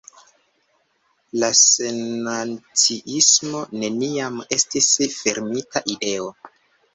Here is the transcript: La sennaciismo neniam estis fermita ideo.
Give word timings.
La 1.43 1.49
sennaciismo 1.59 3.61
neniam 3.85 4.41
estis 4.59 4.89
fermita 5.19 5.85
ideo. 5.95 6.33